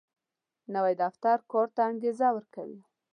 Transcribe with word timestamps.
نوی 0.73 0.93
دفتر 1.03 1.37
کار 1.51 1.67
ته 1.75 1.81
انګېزه 1.89 2.27
ورکوي 2.35 2.79